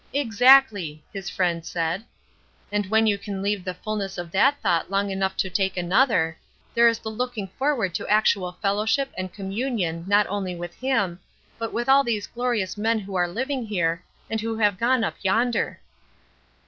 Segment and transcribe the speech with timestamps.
[0.15, 2.03] "Exactly!" his friend said;
[2.71, 6.35] "and when you can leave the fullness of that thought long enough to take another,
[6.73, 11.19] there is the looking forward to actual fellowship and communion not only with him,
[11.59, 15.13] but with all these glorious men who are living here, and who have gone up
[15.21, 15.79] yonder."